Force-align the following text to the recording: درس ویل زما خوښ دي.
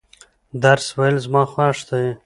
درس 0.63 0.87
ویل 0.97 1.17
زما 1.25 1.43
خوښ 1.53 1.77
دي. 1.89 2.05